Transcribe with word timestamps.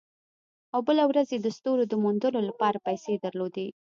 او 0.73 0.79
بله 0.87 1.03
ورځ 1.09 1.27
یې 1.33 1.39
د 1.41 1.47
ستورو 1.57 1.83
د 1.87 1.93
موندلو 2.03 2.39
لپاره 2.49 2.83
پیسې 2.87 3.13
درلودې 3.25 3.67